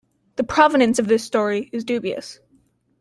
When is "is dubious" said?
1.71-2.39